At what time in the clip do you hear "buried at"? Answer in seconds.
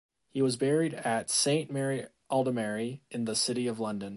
0.57-1.29